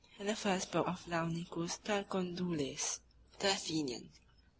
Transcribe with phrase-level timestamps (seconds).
[0.17, 3.01] and the first book of Laonicus Chalcondyles,
[3.37, 4.09] the Athenian.